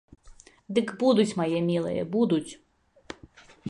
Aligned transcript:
Дык 0.77 0.87
будуць, 1.03 1.27
мае 1.43 1.59
мілыя, 1.69 2.09
будуць. 2.19 2.47